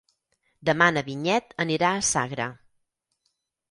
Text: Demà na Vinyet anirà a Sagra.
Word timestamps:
Demà 0.69 0.87
na 0.95 1.05
Vinyet 1.11 1.55
anirà 1.67 1.95
a 1.95 2.03
Sagra. 2.11 2.53